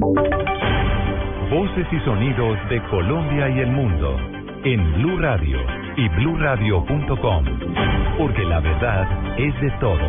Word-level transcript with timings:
Voces 0.00 1.86
y 1.92 2.00
sonidos 2.06 2.56
de 2.70 2.82
Colombia 2.84 3.50
y 3.50 3.60
el 3.60 3.70
mundo 3.70 4.16
en 4.64 4.94
Blue 4.94 5.18
Radio 5.18 5.58
y 5.94 6.08
bluradio.com, 6.08 7.44
porque 8.16 8.44
la 8.44 8.60
verdad 8.60 9.38
es 9.38 9.60
de 9.60 9.70
todos. 9.72 10.00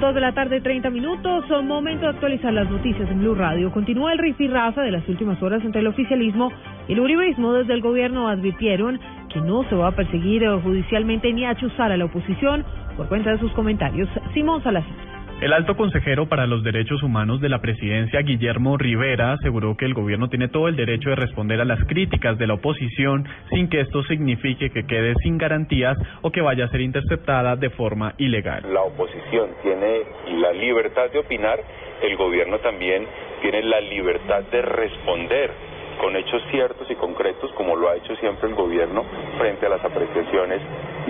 Dos 0.00 0.14
de 0.14 0.20
la 0.20 0.32
tarde, 0.32 0.60
30 0.60 0.90
minutos. 0.90 1.46
Son 1.48 1.66
momento 1.66 2.02
de 2.02 2.10
actualizar 2.10 2.52
las 2.52 2.70
noticias 2.70 3.10
en 3.10 3.20
Blue 3.20 3.34
Radio. 3.34 3.72
Continúa 3.72 4.12
el 4.12 4.18
rifirrafa 4.18 4.82
de 4.82 4.90
las 4.90 5.08
últimas 5.08 5.42
horas 5.42 5.64
entre 5.64 5.80
el 5.80 5.86
oficialismo 5.86 6.52
y 6.88 6.92
el 6.92 7.00
uribismo. 7.00 7.54
Desde 7.54 7.72
el 7.72 7.80
gobierno 7.80 8.28
advirtieron 8.28 9.00
que 9.32 9.40
no 9.40 9.64
se 9.70 9.76
va 9.76 9.88
a 9.88 9.96
perseguir 9.96 10.46
judicialmente 10.62 11.32
ni 11.32 11.46
a 11.46 11.54
chuzar 11.54 11.90
a 11.90 11.96
la 11.96 12.04
oposición 12.04 12.66
por 12.98 13.08
cuenta 13.08 13.30
de 13.30 13.38
sus 13.38 13.52
comentarios. 13.52 14.10
Simón 14.34 14.62
Salazar. 14.62 15.05
El 15.38 15.52
alto 15.52 15.76
consejero 15.76 16.30
para 16.30 16.46
los 16.46 16.64
derechos 16.64 17.02
humanos 17.02 17.42
de 17.42 17.50
la 17.50 17.60
presidencia, 17.60 18.22
Guillermo 18.22 18.78
Rivera, 18.78 19.32
aseguró 19.34 19.76
que 19.76 19.84
el 19.84 19.92
gobierno 19.92 20.30
tiene 20.30 20.48
todo 20.48 20.66
el 20.66 20.76
derecho 20.76 21.10
de 21.10 21.16
responder 21.16 21.60
a 21.60 21.66
las 21.66 21.78
críticas 21.84 22.38
de 22.38 22.46
la 22.46 22.54
oposición 22.54 23.28
sin 23.50 23.68
que 23.68 23.82
esto 23.82 24.02
signifique 24.04 24.70
que 24.70 24.86
quede 24.86 25.12
sin 25.22 25.36
garantías 25.36 25.98
o 26.22 26.30
que 26.30 26.40
vaya 26.40 26.64
a 26.64 26.68
ser 26.68 26.80
interceptada 26.80 27.54
de 27.54 27.68
forma 27.68 28.14
ilegal. 28.16 28.62
La 28.72 28.80
oposición 28.80 29.50
tiene 29.62 30.04
la 30.40 30.52
libertad 30.52 31.10
de 31.12 31.18
opinar, 31.18 31.60
el 32.00 32.16
gobierno 32.16 32.58
también 32.60 33.06
tiene 33.42 33.62
la 33.62 33.80
libertad 33.82 34.42
de 34.50 34.62
responder 34.62 35.50
con 36.00 36.16
hechos 36.16 36.42
ciertos 36.50 36.90
y 36.90 36.94
concretos, 36.94 37.52
como 37.52 37.76
lo 37.76 37.90
ha 37.90 37.96
hecho 37.96 38.16
siempre 38.16 38.48
el 38.48 38.54
gobierno, 38.54 39.04
frente 39.36 39.66
a 39.66 39.68
las 39.68 39.84
apreciaciones 39.84 40.62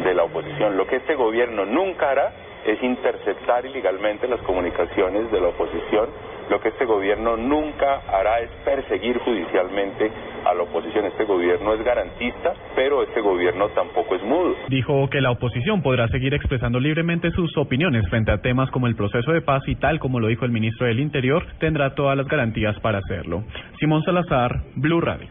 de 0.02 0.14
la 0.14 0.24
oposición. 0.24 0.76
Lo 0.76 0.84
que 0.88 0.96
este 0.96 1.14
gobierno 1.14 1.64
nunca 1.64 2.10
hará 2.10 2.32
es 2.66 2.82
interceptar 2.82 3.64
ilegalmente 3.64 4.26
las 4.26 4.40
comunicaciones 4.42 5.30
de 5.30 5.40
la 5.40 5.48
oposición. 5.48 6.08
Lo 6.50 6.60
que 6.60 6.68
este 6.68 6.84
gobierno 6.84 7.36
nunca 7.36 8.02
hará 8.08 8.40
es 8.40 8.50
perseguir 8.64 9.18
judicialmente 9.18 10.10
a 10.44 10.54
la 10.54 10.62
oposición. 10.62 11.06
Este 11.06 11.24
gobierno 11.24 11.74
es 11.74 11.84
garantista, 11.84 12.54
pero 12.74 13.02
este 13.02 13.20
gobierno 13.20 13.68
tampoco 13.70 14.14
es 14.14 14.22
mudo. 14.22 14.54
Dijo 14.68 15.08
que 15.10 15.20
la 15.20 15.30
oposición 15.30 15.82
podrá 15.82 16.08
seguir 16.08 16.34
expresando 16.34 16.78
libremente 16.78 17.30
sus 17.32 17.56
opiniones 17.56 18.08
frente 18.08 18.30
a 18.32 18.38
temas 18.38 18.70
como 18.70 18.86
el 18.86 18.96
proceso 18.96 19.32
de 19.32 19.42
paz 19.42 19.62
y 19.66 19.76
tal 19.76 19.98
como 19.98 20.20
lo 20.20 20.28
dijo 20.28 20.44
el 20.44 20.52
ministro 20.52 20.86
del 20.86 21.00
Interior, 21.00 21.44
tendrá 21.58 21.94
todas 21.94 22.16
las 22.16 22.26
garantías 22.26 22.78
para 22.80 22.98
hacerlo. 22.98 23.44
Simón 23.78 24.02
Salazar, 24.02 24.62
Blue 24.76 25.00
Radio 25.00 25.28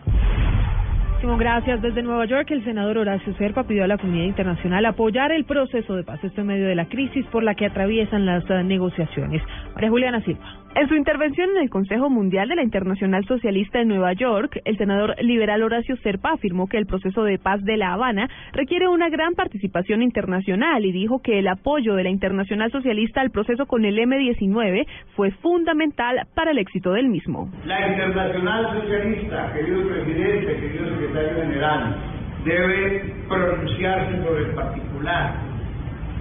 gracias. 1.33 1.81
Desde 1.81 2.03
Nueva 2.03 2.25
York, 2.25 2.51
el 2.51 2.63
senador 2.63 2.99
Horacio 2.99 3.33
Serpa 3.37 3.63
pidió 3.63 3.83
a 3.83 3.87
la 3.87 3.97
comunidad 3.97 4.25
internacional 4.25 4.85
apoyar 4.85 5.31
el 5.31 5.45
proceso 5.45 5.95
de 5.95 6.03
paz, 6.03 6.23
esto 6.23 6.41
en 6.41 6.47
medio 6.47 6.67
de 6.67 6.75
la 6.75 6.85
crisis 6.85 7.25
por 7.27 7.43
la 7.43 7.55
que 7.55 7.65
atraviesan 7.65 8.25
las 8.25 8.47
eh, 8.49 8.63
negociaciones. 8.63 9.41
María 9.73 9.89
Juliana 9.89 10.21
Silva. 10.21 10.65
En 10.75 10.89
su 10.89 10.95
intervención 10.95 11.51
en 11.51 11.63
el 11.63 11.69
Consejo 11.69 12.09
Mundial 12.09 12.49
de 12.49 12.57
la 12.57 12.61
Internacional 12.63 13.25
Socialista 13.25 13.79
en 13.79 13.87
Nueva 13.87 14.11
York, 14.11 14.59
el 14.65 14.77
senador 14.77 15.15
liberal 15.21 15.63
Horacio 15.63 15.95
Serpa 16.03 16.33
afirmó 16.33 16.67
que 16.67 16.77
el 16.77 16.85
proceso 16.85 17.23
de 17.23 17.39
paz 17.39 17.63
de 17.63 17.77
La 17.77 17.93
Habana 17.93 18.29
requiere 18.51 18.89
una 18.89 19.07
gran 19.07 19.35
participación 19.35 20.01
internacional 20.01 20.83
y 20.83 20.91
dijo 20.91 21.21
que 21.21 21.39
el 21.39 21.47
apoyo 21.47 21.95
de 21.95 22.03
la 22.03 22.09
Internacional 22.09 22.73
Socialista 22.73 23.21
al 23.21 23.31
proceso 23.31 23.67
con 23.67 23.85
el 23.85 23.97
M-19 23.97 24.85
fue 25.15 25.31
fundamental 25.31 26.27
para 26.35 26.51
el 26.51 26.57
éxito 26.57 26.91
del 26.91 27.07
mismo. 27.07 27.49
La 27.65 27.93
Internacional 27.93 28.81
Socialista, 28.81 29.53
querido 29.53 29.87
presidente, 29.87 30.59
querido 30.59 30.89
secretario 30.89 31.14
general, 31.21 31.95
debe 32.44 33.13
pronunciarse 33.27 34.23
sobre 34.23 34.41
el 34.44 34.55
particular, 34.55 35.35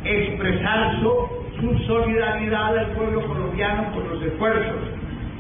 expresar 0.05 1.01
su 1.01 1.45
su 1.61 1.79
solidaridad 1.87 2.79
al 2.79 2.91
pueblo 2.93 3.27
colombiano 3.27 3.93
por 3.93 4.07
los 4.07 4.23
esfuerzos 4.23 4.77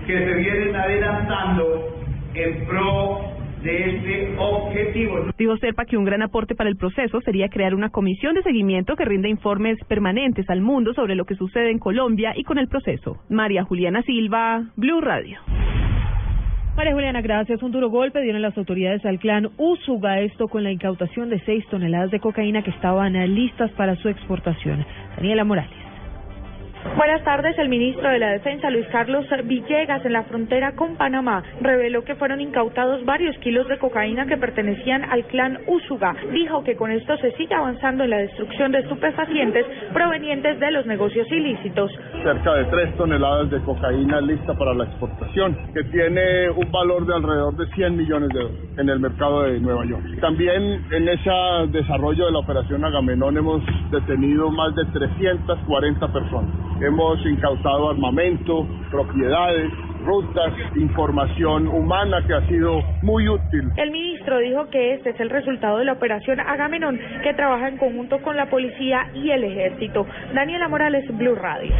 que 0.06 0.19
se 0.19 0.34
vienen 0.34 0.77
adelantando 0.77 1.88
en 2.34 2.66
pro 2.66 3.20
de 3.62 3.96
este 3.96 4.36
objetivo. 4.38 5.27
Dijo 5.38 5.56
Serpa 5.56 5.86
que 5.86 5.96
un 5.96 6.05
gran 6.05 6.22
aporte 6.22 6.55
para 6.55 6.68
el 6.68 6.77
proceso 6.77 7.20
sería 7.22 7.48
crear 7.48 7.74
una 7.74 7.89
comisión 7.89 8.34
de 8.34 8.42
seguimiento 8.42 8.95
que 8.95 9.07
rinda 9.07 9.28
informes 9.28 9.78
permanentes 9.89 10.48
al 10.51 10.61
mundo 10.61 10.92
sobre 10.92 11.14
lo 11.14 11.24
que 11.24 11.34
sucede 11.34 11.70
en 11.70 11.78
Colombia 11.78 12.33
y 12.36 12.45
con 12.45 12.58
el 12.58 12.68
proceso. 12.68 13.17
María 13.30 13.64
Juliana 13.64 14.02
Silva, 14.02 14.64
Blue 14.77 15.01
Radio. 15.01 15.39
María 16.77 16.92
Juliana, 16.92 17.20
gracias. 17.20 17.62
Un 17.62 17.70
duro 17.70 17.89
golpe 17.89 18.20
dieron 18.20 18.42
las 18.42 18.58
autoridades 18.58 19.05
al 19.07 19.20
clan 19.20 19.48
Usuga, 19.58 20.18
esto 20.20 20.48
con 20.48 20.64
la 20.64 20.73
incautación 20.73 21.30
de 21.30 21.39
seis 21.46 21.64
toneladas 21.70 22.11
de 22.11 22.18
cocaína 22.18 22.62
que 22.62 22.70
estaban 22.70 23.12
listas 23.33 23.70
para 23.73 23.95
su 23.96 24.08
exportación. 24.08 24.84
Daniela 25.17 25.45
Morales. 25.45 25.83
Buenas 26.96 27.24
tardes. 27.24 27.58
El 27.58 27.68
ministro 27.68 28.08
de 28.08 28.18
la 28.18 28.30
Defensa, 28.30 28.70
Luis 28.70 28.86
Carlos 28.92 29.27
Villegas, 29.45 30.05
en 30.05 30.12
la 30.12 30.22
frontera 30.24 30.77
con 30.77 30.96
Panamá, 30.96 31.42
reveló 31.61 32.05
que 32.05 32.14
fueron 32.14 32.40
incautados 32.40 33.05
varios 33.05 33.36
kilos 33.39 33.67
de 33.68 33.78
cocaína 33.78 34.27
que 34.27 34.36
pertenecían 34.36 35.02
al 35.11 35.24
clan 35.24 35.58
Usuga. 35.67 36.14
Dijo 36.33 36.62
que 36.62 36.77
con 36.77 36.92
esto 36.92 37.17
se 37.17 37.33
sigue 37.33 37.55
avanzando 37.55 38.05
en 38.05 38.11
la 38.11 38.18
destrucción 38.18 38.70
de 38.70 38.78
estupefacientes 38.78 39.67
provenientes 39.92 40.61
de 40.61 40.70
los 40.70 40.86
negocios 40.86 41.27
ilícitos. 41.33 41.90
Cerca 42.22 42.55
de 42.55 42.64
tres 42.67 42.96
toneladas 42.96 43.51
de 43.51 43.61
cocaína 43.61 44.20
lista 44.20 44.55
para 44.55 44.74
la 44.74 44.84
exportación, 44.84 45.56
que 45.74 45.83
tiene 45.84 46.51
un 46.51 46.70
valor 46.70 47.06
de 47.06 47.14
alrededor 47.14 47.56
de 47.56 47.66
100 47.74 47.96
millones 47.96 48.28
de 48.28 48.40
dólares 48.40 48.61
en 48.77 48.89
el 48.89 49.01
mercado 49.01 49.42
de 49.42 49.58
Nueva 49.58 49.84
York. 49.84 50.05
También 50.20 50.84
en 50.90 51.08
ese 51.08 51.30
desarrollo 51.70 52.27
de 52.27 52.33
la 52.33 52.39
operación 52.39 52.84
Agamenón 52.84 53.36
hemos 53.36 53.62
detenido 53.90 54.51
más 54.51 54.74
de 54.74 54.84
340 54.86 56.12
personas. 56.12 56.51
Hemos 56.80 57.24
incautado 57.24 57.90
armamento, 57.90 58.67
propiedades, 58.90 59.70
rutas, 60.05 60.52
información 60.77 61.68
humana 61.68 62.18
que 62.27 62.35
ha 62.35 62.46
sido 62.48 62.83
muy 63.02 63.29
útil. 63.29 63.70
El 63.77 63.90
ministro 63.90 64.39
dijo 64.39 64.68
que 64.70 64.95
este 64.95 65.11
es 65.11 65.20
el 65.20 65.30
resultado 65.30 65.79
de 65.79 65.84
la 65.84 65.92
operación 65.92 66.40
Agamenón, 66.40 66.98
que 67.23 67.33
trabaja 67.34 67.68
en 67.68 67.79
conjunto 67.79 68.20
con 68.23 68.36
la 68.36 68.51
policía 68.51 69.08
y 69.14 69.30
el 69.30 69.45
ejército. 69.45 70.05
Daniela 70.34 70.68
Morales, 70.68 71.05
Blue 71.17 71.36
Radio. 71.36 71.73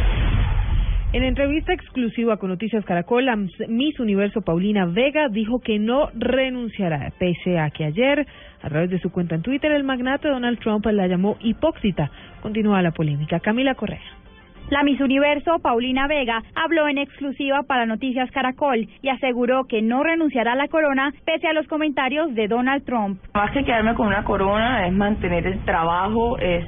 En 1.11 1.23
entrevista 1.23 1.71
exclusiva 1.71 2.37
con 2.37 2.49
Noticias 2.49 2.83
Caracol, 2.83 3.25
Miss 3.69 3.99
Universo 3.99 4.41
Paulina 4.41 4.85
Vega 4.85 5.29
dijo 5.29 5.59
que 5.59 5.79
no 5.79 6.09
renunciará, 6.13 7.11
pese 7.19 7.59
a 7.59 7.69
que 7.69 7.85
ayer, 7.85 8.25
a 8.61 8.69
través 8.69 8.89
de 8.89 8.99
su 8.99 9.11
cuenta 9.11 9.35
en 9.35 9.41
Twitter, 9.41 9.71
el 9.71 9.83
magnate 9.83 10.27
Donald 10.27 10.59
Trump 10.59 10.85
la 10.87 11.07
llamó 11.07 11.37
hipócrita. 11.41 12.11
Continúa 12.41 12.81
la 12.81 12.91
polémica. 12.91 13.39
Camila 13.39 13.75
Correa. 13.75 14.01
La 14.69 14.81
Miss 14.81 14.99
Universo, 14.99 15.59
Paulina 15.59 16.07
Vega, 16.07 16.41
habló 16.55 16.87
en 16.87 16.97
exclusiva 16.97 17.61
para 17.67 17.85
Noticias 17.85 18.31
Caracol 18.31 18.87
y 18.99 19.09
aseguró 19.09 19.65
que 19.65 19.83
no 19.83 20.01
renunciará 20.01 20.53
a 20.53 20.55
la 20.55 20.67
corona 20.67 21.13
pese 21.23 21.47
a 21.47 21.53
los 21.53 21.67
comentarios 21.67 22.33
de 22.33 22.47
Donald 22.47 22.83
Trump. 22.83 23.19
Más 23.35 23.51
que 23.51 23.63
quedarme 23.63 23.93
con 23.93 24.07
una 24.07 24.23
corona 24.23 24.87
es 24.87 24.93
mantener 24.93 25.45
el 25.45 25.59
trabajo, 25.65 26.39
es 26.39 26.65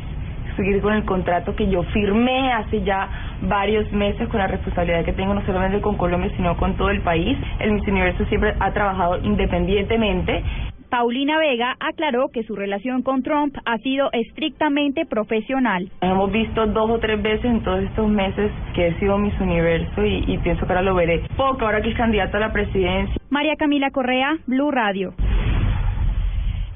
seguir 0.55 0.79
con 0.81 0.93
el 0.93 1.05
contrato 1.05 1.55
que 1.55 1.69
yo 1.69 1.81
firmé 1.85 2.53
hace 2.53 2.83
ya 2.83 3.09
varios 3.41 3.91
meses 3.91 4.27
con 4.29 4.39
la 4.41 4.47
responsabilidad 4.47 5.03
que 5.03 5.13
tengo 5.13 5.33
no 5.33 5.43
solamente 5.47 5.81
con 5.81 5.97
Colombia 5.97 6.31
sino 6.35 6.55
con 6.55 6.77
todo 6.77 6.91
el 6.91 7.01
país. 7.01 7.35
El 7.59 7.71
Miss 7.71 7.87
Universo 7.87 8.25
siempre 8.25 8.53
ha 8.59 8.73
trabajado 8.73 9.17
independientemente 9.23 10.43
Paulina 10.89 11.37
Vega 11.37 11.75
aclaró 11.79 12.29
que 12.29 12.43
su 12.43 12.55
relación 12.55 13.01
con 13.03 13.21
Trump 13.21 13.55
ha 13.65 13.77
sido 13.79 14.09
estrictamente 14.13 15.05
profesional. 15.05 15.89
hemos 16.01 16.31
visto 16.31 16.65
dos 16.67 16.89
o 16.89 16.99
tres 16.99 17.21
veces 17.21 17.45
en 17.45 17.61
todos 17.63 17.83
estos 17.83 18.07
meses 18.07 18.51
que 18.73 18.87
he 18.87 18.99
sido 18.99 19.17
Miss 19.17 19.33
Universo 19.39 20.05
y, 20.05 20.23
y 20.27 20.37
pienso 20.39 20.65
que 20.65 20.71
ahora 20.71 20.81
lo 20.81 20.95
veré 20.95 21.23
poco, 21.35 21.65
ahora 21.65 21.81
que 21.81 21.89
es 21.89 21.97
candidato 21.97 22.37
a 22.37 22.39
la 22.39 22.53
presidencia. 22.53 23.15
María 23.29 23.55
Camila 23.57 23.91
Correa, 23.91 24.37
Blue 24.47 24.71
Radio. 24.71 25.13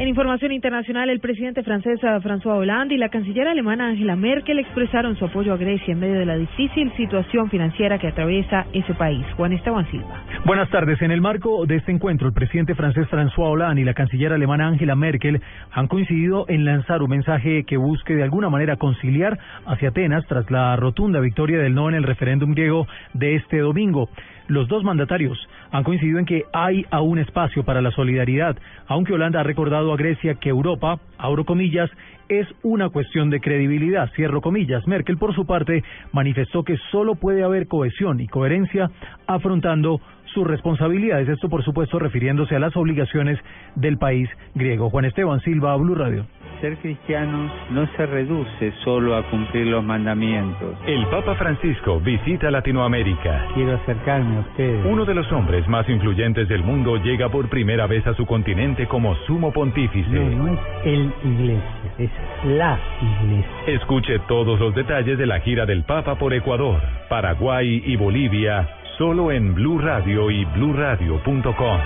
En 0.02 0.08
información 0.08 0.52
internacional, 0.52 1.12
el 1.12 1.20
presidente 1.20 1.62
francés 1.62 2.00
eh, 2.02 2.08
François 2.24 2.58
Hollande 2.58 2.96
y 2.96 2.98
la 2.98 3.10
canciller 3.10 3.48
alemana 3.48 3.90
Angela 3.90 4.16
Merkel 4.16 4.58
expresaron 4.58 5.16
su 5.16 5.26
apoyo 5.26 5.54
a 5.54 5.58
Grecia 5.58 5.92
en 5.92 6.00
medio 6.00 6.18
de 6.18 6.26
la 6.26 6.38
difícil 6.38 6.92
situación 6.98 7.52
financiera 7.52 8.00
que 8.00 8.08
atraviesa 8.08 8.66
ese 8.74 8.96
país. 8.96 9.24
Juan 9.38 9.54
Esteban 9.54 9.86
Silva. 9.92 10.24
Buenas 10.44 10.72
tardes. 10.72 11.00
En 11.04 11.12
el 11.12 11.22
marco 11.22 11.68
de 11.68 11.76
este 11.76 11.92
encuentro, 11.92 12.28
el 12.28 12.34
presidente 12.34 12.74
francés 12.74 13.08
François 13.12 13.52
Hollande 13.52 13.84
y 13.84 13.86
la 13.86 13.94
canciller 13.94 14.34
alemana 14.34 14.70
Angela 14.70 14.96
Merkel 14.96 15.40
han 15.72 15.88
coincidido 15.88 16.46
en 16.48 16.66
lanzar 16.66 17.04
un 17.04 17.12
mensaje 17.12 17.64
que 17.66 17.78
busque 17.78 18.16
de 18.16 18.24
alguna 18.24 18.50
manera 18.50 18.78
conciliar 18.78 19.38
hacia 19.68 19.90
Atenas 19.90 20.26
tras 20.26 20.50
la 20.50 20.76
rotunda 20.78 21.20
victoria 21.20 21.60
del 21.60 21.76
no 21.76 21.90
en 21.90 21.94
el 21.94 22.06
referéndum 22.06 22.54
griego 22.54 22.88
de 23.14 23.36
este 23.36 23.60
domingo. 23.60 24.10
Los 24.48 24.68
dos 24.68 24.84
mandatarios 24.84 25.38
han 25.72 25.84
coincidido 25.84 26.20
en 26.20 26.26
que 26.26 26.44
hay 26.54 26.86
aún 26.92 27.20
espacio 27.20 27.64
para 27.64 27.82
la 27.82 27.92
solidaridad, 27.92 28.58
aunque 28.88 29.14
Holanda 29.14 29.40
ha 29.40 29.44
recordado 29.44 29.94
a 29.94 29.98
Grecia 29.98 30.36
que 30.36 30.50
Europa, 30.50 31.00
abro 31.18 31.46
comillas, 31.46 31.90
es 32.30 32.48
una 32.64 32.90
cuestión 32.90 33.30
de 33.30 33.42
credibilidad, 33.42 34.10
cierro 34.16 34.42
comillas. 34.42 34.88
Merkel, 34.88 35.18
por 35.18 35.36
su 35.36 35.46
parte, 35.46 35.84
manifestó 36.14 36.64
que 36.64 36.78
solo 36.90 37.16
puede 37.16 37.44
haber 37.44 37.68
cohesión 37.68 38.20
y 38.22 38.28
coherencia 38.28 38.90
afrontando 39.28 40.00
sus 40.34 40.46
responsabilidades. 40.46 41.28
Esto, 41.30 41.50
por 41.50 41.64
supuesto, 41.64 42.00
refiriéndose 42.00 42.56
a 42.56 42.60
las 42.60 42.76
obligaciones 42.76 43.40
del 43.76 43.98
país 43.98 44.30
griego. 44.56 44.90
Juan 44.90 45.06
Esteban 45.06 45.40
Silva, 45.42 45.76
Blue 45.76 45.96
Radio. 45.96 46.26
Ser 46.60 46.78
cristiano 46.78 47.52
no 47.72 47.88
se 47.98 48.06
reduce 48.06 48.72
solo 48.84 49.16
a 49.16 49.24
cumplir 49.30 49.66
los 49.68 49.84
mandamientos. 49.84 50.78
El 50.86 51.08
Papa 51.08 51.34
Francisco 51.36 52.00
visita 52.00 52.52
Latinoamérica. 52.52 53.48
Quiero 53.56 53.76
acercarme 53.76 54.38
a 54.38 54.40
ustedes. 54.42 54.86
Uno 54.86 55.06
de 55.06 55.16
los 55.16 55.32
hombres 55.32 55.68
más 55.68 55.90
influyentes 55.90 56.48
del 56.48 56.64
mundo 56.64 56.98
llega 56.98 57.30
por 57.30 57.50
primera 57.50 57.88
vez 57.88 58.06
a 58.06 58.14
su 58.14 58.28
continente 58.28 58.88
como 58.88 59.16
sumo 59.28 59.52
pontífice. 59.52 60.10
No, 60.12 60.30
no 60.30 60.54
es 60.54 60.60
el 60.86 61.12
iglesia, 61.24 61.64
es 61.98 62.12
la 62.46 62.80
iglesia. 63.02 63.52
Escuche 63.68 64.20
todos 64.28 64.60
los 64.60 64.76
detalles 64.76 65.18
de 65.18 65.26
la 65.26 65.40
gira 65.40 65.66
del 65.66 65.84
Papa 65.84 66.16
por 66.16 66.32
Ecuador, 66.34 66.80
Paraguay 67.10 67.82
y 67.86 67.96
Bolivia, 67.96 68.68
solo 69.02 69.32
en 69.32 69.56
Blue 69.56 69.80
Radio 69.80 70.30
y 70.30 70.46
bluradio.com. 70.46 71.80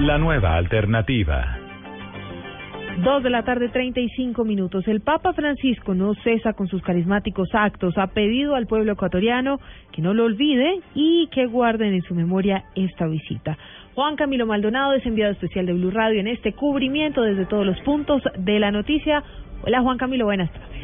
La 0.00 0.18
nueva 0.18 0.56
alternativa. 0.56 1.56
Dos 3.04 3.22
de 3.22 3.30
la 3.30 3.44
tarde, 3.44 3.68
35 3.68 4.44
minutos. 4.44 4.88
El 4.88 5.00
Papa 5.00 5.32
Francisco 5.32 5.94
no 5.94 6.12
cesa 6.24 6.54
con 6.54 6.66
sus 6.66 6.82
carismáticos 6.82 7.50
actos. 7.52 7.96
Ha 7.98 8.08
pedido 8.08 8.56
al 8.56 8.66
pueblo 8.66 8.94
ecuatoriano 8.94 9.60
que 9.92 10.02
no 10.02 10.12
lo 10.12 10.24
olvide 10.24 10.80
y 10.92 11.28
que 11.28 11.46
guarden 11.46 11.94
en 11.94 12.02
su 12.02 12.16
memoria 12.16 12.64
esta 12.74 13.06
visita. 13.06 13.56
Juan 13.94 14.16
Camilo 14.16 14.44
Maldonado 14.44 14.94
es 14.94 15.06
enviado 15.06 15.30
especial 15.30 15.66
de 15.66 15.74
Blue 15.74 15.92
Radio 15.92 16.18
en 16.18 16.26
este 16.26 16.52
cubrimiento 16.52 17.22
desde 17.22 17.46
todos 17.46 17.64
los 17.64 17.80
puntos 17.82 18.24
de 18.36 18.58
la 18.58 18.72
noticia. 18.72 19.22
Hola 19.62 19.82
Juan 19.82 19.98
Camilo, 19.98 20.24
buenas 20.24 20.50
tardes. 20.50 20.79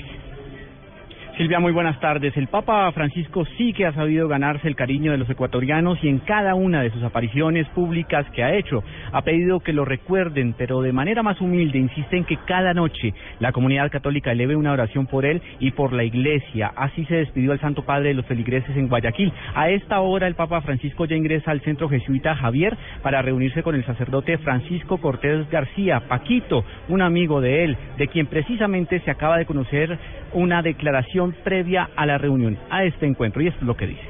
Silvia, 1.36 1.60
muy 1.60 1.72
buenas 1.72 2.00
tardes. 2.00 2.34
El 2.38 2.46
Papa 2.46 2.90
Francisco 2.92 3.44
sí 3.58 3.74
que 3.74 3.84
ha 3.84 3.92
sabido 3.92 4.26
ganarse 4.26 4.68
el 4.68 4.74
cariño 4.74 5.12
de 5.12 5.18
los 5.18 5.28
ecuatorianos 5.28 6.02
y 6.02 6.08
en 6.08 6.20
cada 6.20 6.54
una 6.54 6.80
de 6.80 6.90
sus 6.90 7.02
apariciones 7.02 7.68
públicas 7.68 8.24
que 8.30 8.42
ha 8.42 8.54
hecho 8.54 8.82
ha 9.12 9.20
pedido 9.20 9.60
que 9.60 9.74
lo 9.74 9.84
recuerden, 9.84 10.54
pero 10.56 10.80
de 10.80 10.94
manera 10.94 11.22
más 11.22 11.38
humilde 11.42 11.76
insiste 11.76 12.16
en 12.16 12.24
que 12.24 12.38
cada 12.46 12.72
noche 12.72 13.12
la 13.38 13.52
comunidad 13.52 13.90
católica 13.90 14.32
eleve 14.32 14.56
una 14.56 14.72
oración 14.72 15.04
por 15.04 15.26
él 15.26 15.42
y 15.60 15.72
por 15.72 15.92
la 15.92 16.04
iglesia. 16.04 16.72
Así 16.74 17.04
se 17.04 17.16
despidió 17.16 17.52
el 17.52 17.60
Santo 17.60 17.84
Padre 17.84 18.08
de 18.08 18.14
los 18.14 18.24
feligreses 18.24 18.74
en 18.74 18.88
Guayaquil. 18.88 19.30
A 19.54 19.68
esta 19.68 20.00
hora 20.00 20.28
el 20.28 20.36
Papa 20.36 20.62
Francisco 20.62 21.04
ya 21.04 21.16
ingresa 21.16 21.50
al 21.50 21.60
centro 21.60 21.90
jesuita 21.90 22.34
Javier 22.34 22.78
para 23.02 23.20
reunirse 23.20 23.62
con 23.62 23.74
el 23.74 23.84
sacerdote 23.84 24.38
Francisco 24.38 24.96
Cortés 25.02 25.50
García, 25.50 26.00
Paquito, 26.08 26.64
un 26.88 27.02
amigo 27.02 27.42
de 27.42 27.64
él, 27.64 27.76
de 27.98 28.08
quien 28.08 28.26
precisamente 28.26 29.00
se 29.00 29.10
acaba 29.10 29.36
de 29.36 29.44
conocer 29.44 29.98
una 30.32 30.62
declaración 30.62 31.25
previa 31.32 31.90
a 31.96 32.06
la 32.06 32.18
reunión, 32.18 32.58
a 32.70 32.84
este 32.84 33.06
encuentro, 33.06 33.42
y 33.42 33.48
esto 33.48 33.60
es 33.60 33.66
lo 33.66 33.76
que 33.76 33.86
dice. 33.86 34.08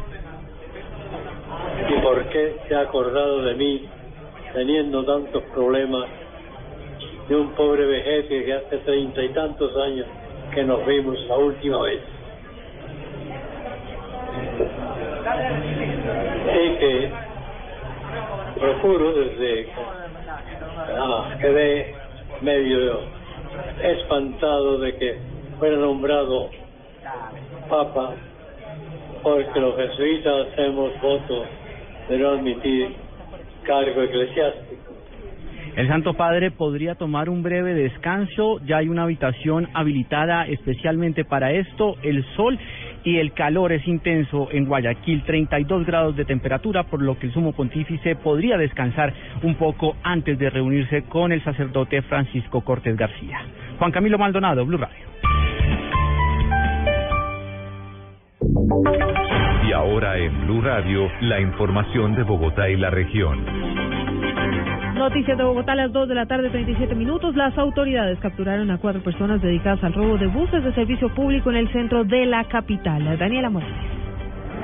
¿Y 1.88 2.00
por 2.00 2.24
qué 2.28 2.56
se 2.68 2.74
ha 2.74 2.80
acordado 2.80 3.42
de 3.42 3.54
mí 3.54 3.88
teniendo 4.52 5.04
tantos 5.04 5.42
problemas 5.54 6.06
de 7.28 7.36
un 7.36 7.50
pobre 7.50 7.84
vejete 7.86 8.44
que 8.44 8.54
hace 8.54 8.78
treinta 8.78 9.22
y 9.22 9.28
tantos 9.30 9.76
años 9.76 10.06
que 10.54 10.64
nos 10.64 10.86
vimos 10.86 11.18
la 11.28 11.36
última 11.36 11.82
vez? 11.82 12.00
Y 16.54 16.76
que 16.78 17.10
procuro 18.58 19.12
desde 19.12 19.68
ah, 20.98 21.36
quedé 21.40 21.94
medio 22.40 23.00
espantado 23.82 24.78
de 24.78 24.96
que 24.96 25.18
fuera 25.58 25.76
nombrado 25.76 26.50
Papa, 27.68 28.14
porque 29.22 29.60
los 29.60 29.76
jesuitas 29.76 30.48
hacemos 30.52 30.92
voto 31.00 31.44
de 32.08 32.18
no 32.18 32.28
admitir 32.30 32.94
cargo 33.64 34.02
eclesiástico. 34.02 34.92
El 35.76 35.88
Santo 35.88 36.14
Padre 36.14 36.50
podría 36.50 36.94
tomar 36.94 37.28
un 37.28 37.42
breve 37.42 37.74
descanso, 37.74 38.60
ya 38.64 38.78
hay 38.78 38.88
una 38.88 39.02
habitación 39.02 39.68
habilitada 39.74 40.46
especialmente 40.46 41.24
para 41.24 41.52
esto, 41.52 41.96
el 42.02 42.24
sol 42.34 42.58
y 43.04 43.18
el 43.18 43.32
calor 43.32 43.72
es 43.72 43.86
intenso 43.86 44.48
en 44.50 44.64
Guayaquil, 44.64 45.22
32 45.24 45.84
grados 45.84 46.16
de 46.16 46.24
temperatura, 46.24 46.84
por 46.84 47.02
lo 47.02 47.18
que 47.18 47.26
el 47.26 47.32
sumo 47.34 47.52
pontífice 47.52 48.16
podría 48.16 48.56
descansar 48.56 49.12
un 49.42 49.56
poco 49.56 49.96
antes 50.02 50.38
de 50.38 50.48
reunirse 50.48 51.02
con 51.02 51.30
el 51.30 51.44
sacerdote 51.44 52.00
Francisco 52.02 52.62
Cortés 52.62 52.96
García. 52.96 53.38
Juan 53.78 53.92
Camilo 53.92 54.16
Maldonado, 54.16 54.64
Blue 54.64 54.78
Radio. 54.78 55.05
En 60.26 60.46
Blue 60.46 60.60
Radio, 60.60 61.08
la 61.20 61.40
información 61.40 62.14
de 62.14 62.24
Bogotá 62.24 62.68
y 62.68 62.76
la 62.76 62.90
región. 62.90 63.44
Noticias 64.94 65.38
de 65.38 65.44
Bogotá 65.44 65.72
a 65.72 65.76
las 65.76 65.92
2 65.92 66.08
de 66.08 66.14
la 66.14 66.26
tarde, 66.26 66.50
37 66.50 66.94
minutos. 66.94 67.36
Las 67.36 67.56
autoridades 67.56 68.18
capturaron 68.18 68.70
a 68.70 68.78
cuatro 68.78 69.02
personas 69.02 69.40
dedicadas 69.40 69.82
al 69.84 69.92
robo 69.92 70.18
de 70.18 70.26
buses 70.26 70.64
de 70.64 70.74
servicio 70.74 71.14
público 71.14 71.50
en 71.50 71.56
el 71.56 71.72
centro 71.72 72.04
de 72.04 72.26
la 72.26 72.44
capital. 72.44 73.16
Daniela 73.18 73.50
Morales. 73.50 73.95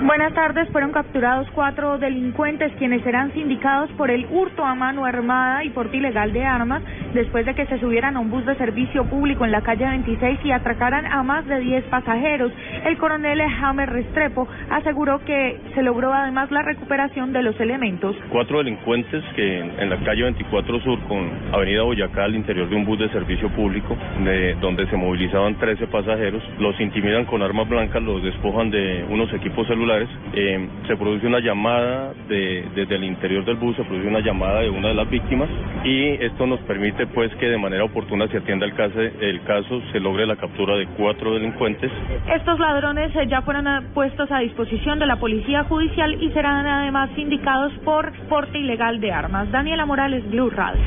Buenas 0.05 0.35
tardes. 0.35 0.69
Fueron 0.71 0.91
capturados 0.91 1.47
cuatro 1.55 1.97
delincuentes 1.97 2.73
quienes 2.77 3.05
serán 3.05 3.33
sindicados 3.35 3.89
por 3.93 4.11
el 4.11 4.27
hurto 4.33 4.65
a 4.65 4.75
mano 4.75 5.05
armada 5.05 5.63
y 5.63 5.71
porte 5.71 5.99
ilegal 5.99 6.33
de 6.33 6.45
armas 6.45 6.83
después 7.15 7.47
de 7.47 7.55
que 7.55 7.67
se 7.67 7.79
subieran 7.79 8.17
a 8.17 8.21
un 8.21 8.29
bus 8.29 8.45
de 8.45 8.57
servicio 8.57 9.05
público 9.05 9.45
en 9.45 9.53
la 9.53 9.61
calle 9.61 9.87
26 9.87 10.41
y 10.43 10.51
atracaran 10.51 11.07
a 11.07 11.23
más 11.23 11.47
de 11.47 11.61
10 11.61 11.85
pasajeros. 11.85 12.51
El 12.85 12.99
coronel 12.99 13.41
Hammer 13.43 13.91
Restrepo 13.91 14.49
aseguró 14.71 15.25
que 15.25 15.61
se 15.73 15.85
logró 15.85 16.13
además 16.13 16.51
la 16.51 16.63
recuperación 16.63 17.33
de 17.33 17.45
los 17.45 17.59
elementos. 17.61 18.17
Cuatro 18.29 18.59
delincuentes 18.59 19.23
que 19.37 19.61
en 19.61 19.89
la 19.89 19.99
calle 19.99 20.25
24 20.25 20.81
Sur 20.81 20.99
con 21.07 21.31
Avenida 21.53 21.83
Boyacá 21.83 22.25
al 22.25 22.35
interior 22.35 22.69
de 22.69 22.75
un 22.75 22.85
bus 22.85 22.99
de 22.99 23.09
servicio 23.11 23.49
público 23.51 23.97
de, 24.25 24.55
donde 24.61 24.85
se 24.89 24.97
movilizaban 24.97 25.55
13 25.55 25.87
pasajeros, 25.87 26.43
los 26.59 26.79
intimidan 26.81 27.25
con 27.25 27.41
armas 27.41 27.69
blancas, 27.69 28.03
los 28.03 28.21
despojan 28.21 28.69
de 28.71 29.05
unos 29.09 29.33
equipos 29.33 29.69
celulares 29.69 29.92
eh, 30.35 30.69
se 30.87 30.97
produce 30.97 31.27
una 31.27 31.41
llamada 31.41 32.13
de, 32.29 32.65
desde 32.75 32.97
el 32.97 33.05
interior 33.05 33.45
del 33.45 33.57
bus, 33.57 33.77
se 33.77 33.85
produce 33.85 34.09
una 34.09 34.21
llamada 34.21 34.61
de 34.61 34.71
una 34.71 34.89
de 34.89 34.95
las 34.95 35.09
víctimas 35.09 35.49
y 35.85 36.09
esto 36.25 36.47
nos 36.47 36.61
permite 36.61 37.07
pues 37.09 37.35
que 37.37 37.49
de 37.49 37.59
manera 37.59 37.85
oportuna 37.85 38.29
se 38.29 38.39
atienda 38.39 38.67
el 38.67 38.75
caso, 38.75 39.01
el 39.01 39.43
caso 39.45 39.83
se 39.93 40.01
logre 40.01 40.27
la 40.27 40.37
captura 40.37 40.77
de 40.77 40.87
cuatro 40.97 41.35
delincuentes. 41.35 41.91
Estos 42.35 42.59
ladrones 42.59 43.15
eh, 43.17 43.27
ya 43.29 43.43
fueron 43.43 43.67
eh, 43.67 43.81
puestos 43.95 44.31
a 44.31 44.39
disposición 44.39 44.99
de 44.99 45.07
la 45.07 45.17
Policía 45.17 45.65
Judicial 45.65 46.23
y 46.23 46.31
serán 46.31 46.67
además 46.67 47.11
sindicados 47.15 47.73
por 47.85 48.13
porte 48.29 48.59
ilegal 48.59 49.01
de 49.01 49.13
armas. 49.13 49.51
Daniela 49.51 49.87
Morales, 49.87 50.29
Blue 50.31 50.51
Radio. 50.51 50.83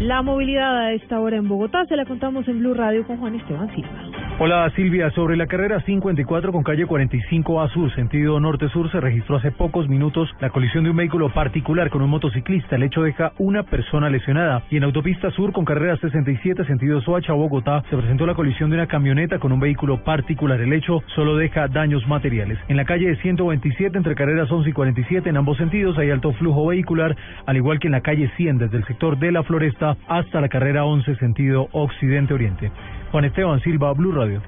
La 0.00 0.22
movilidad 0.22 0.78
a 0.78 0.92
esta 0.92 1.18
hora 1.18 1.36
en 1.36 1.48
Bogotá 1.48 1.84
se 1.86 1.96
la 1.96 2.04
contamos 2.04 2.46
en 2.46 2.60
Blue 2.60 2.74
Radio 2.74 3.04
con 3.04 3.16
Juan 3.16 3.34
Esteban 3.34 3.68
Silva. 3.74 4.17
Hola 4.40 4.70
Silvia, 4.76 5.10
sobre 5.10 5.36
la 5.36 5.48
carrera 5.48 5.80
54 5.80 6.52
con 6.52 6.62
calle 6.62 6.86
45 6.86 7.60
A 7.60 7.68
Sur, 7.70 7.92
sentido 7.96 8.38
norte-sur, 8.38 8.88
se 8.88 9.00
registró 9.00 9.34
hace 9.34 9.50
pocos 9.50 9.88
minutos 9.88 10.30
la 10.38 10.50
colisión 10.50 10.84
de 10.84 10.90
un 10.90 10.96
vehículo 10.96 11.28
particular 11.34 11.90
con 11.90 12.02
un 12.02 12.10
motociclista. 12.10 12.76
El 12.76 12.84
hecho 12.84 13.02
deja 13.02 13.32
una 13.38 13.64
persona 13.64 14.08
lesionada. 14.08 14.62
Y 14.70 14.76
en 14.76 14.84
autopista 14.84 15.32
sur 15.32 15.50
con 15.50 15.64
carrera 15.64 15.96
67, 15.96 16.64
sentido 16.66 17.00
Soacha, 17.00 17.32
Bogotá, 17.32 17.82
se 17.90 17.96
presentó 17.96 18.26
la 18.26 18.36
colisión 18.36 18.70
de 18.70 18.76
una 18.76 18.86
camioneta 18.86 19.40
con 19.40 19.50
un 19.50 19.58
vehículo 19.58 20.04
particular. 20.04 20.60
El 20.60 20.72
hecho 20.72 21.02
solo 21.16 21.34
deja 21.36 21.66
daños 21.66 22.06
materiales. 22.06 22.60
En 22.68 22.76
la 22.76 22.84
calle 22.84 23.16
127, 23.16 23.98
entre 23.98 24.14
carreras 24.14 24.48
11 24.48 24.70
y 24.70 24.72
47, 24.72 25.30
en 25.30 25.36
ambos 25.36 25.58
sentidos 25.58 25.98
hay 25.98 26.12
alto 26.12 26.32
flujo 26.34 26.64
vehicular, 26.64 27.16
al 27.44 27.56
igual 27.56 27.80
que 27.80 27.88
en 27.88 27.92
la 27.92 28.02
calle 28.02 28.30
100, 28.36 28.58
desde 28.58 28.76
el 28.76 28.86
sector 28.86 29.18
de 29.18 29.32
la 29.32 29.42
Floresta 29.42 29.96
hasta 30.06 30.40
la 30.40 30.48
carrera 30.48 30.84
11, 30.84 31.16
sentido 31.16 31.66
occidente-oriente. 31.72 32.70
Juan 33.10 33.24
Esteban 33.24 33.60
Silva, 33.60 33.92
Blue 33.92 34.12
Radio. 34.12 34.42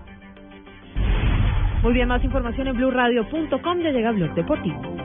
Muy 1.83 1.95
bien, 1.95 2.09
más 2.09 2.23
información 2.23 2.69
en 2.69 2.77
blueradio.com. 2.77 3.81
Ya 3.81 3.91
llega 3.91 4.13
Blog 4.13 4.35
Deportivo. 4.35 4.97